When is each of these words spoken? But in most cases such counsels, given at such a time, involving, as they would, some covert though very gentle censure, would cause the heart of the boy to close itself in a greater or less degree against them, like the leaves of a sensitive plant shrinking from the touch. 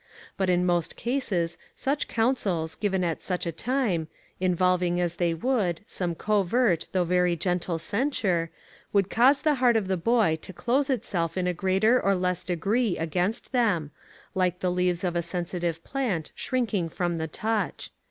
But 0.35 0.49
in 0.49 0.65
most 0.65 0.95
cases 0.95 1.59
such 1.75 2.07
counsels, 2.07 2.73
given 2.73 3.03
at 3.03 3.21
such 3.21 3.45
a 3.45 3.51
time, 3.51 4.07
involving, 4.39 4.99
as 4.99 5.17
they 5.17 5.35
would, 5.35 5.81
some 5.85 6.15
covert 6.15 6.87
though 6.91 7.03
very 7.03 7.35
gentle 7.35 7.77
censure, 7.77 8.49
would 8.93 9.11
cause 9.11 9.43
the 9.43 9.53
heart 9.61 9.75
of 9.77 9.87
the 9.87 9.97
boy 9.97 10.39
to 10.41 10.53
close 10.53 10.89
itself 10.89 11.37
in 11.37 11.45
a 11.45 11.53
greater 11.53 12.01
or 12.01 12.15
less 12.15 12.43
degree 12.43 12.97
against 12.97 13.51
them, 13.51 13.91
like 14.33 14.59
the 14.59 14.71
leaves 14.71 15.03
of 15.03 15.15
a 15.15 15.21
sensitive 15.21 15.83
plant 15.83 16.31
shrinking 16.35 16.89
from 16.89 17.19
the 17.19 17.27
touch. 17.27 17.91